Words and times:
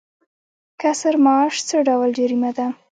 کسر 0.81 1.13
معاش 1.25 1.55
څه 1.67 1.77
ډول 1.87 2.09
جریمه 2.17 2.51
ده؟ 2.57 2.65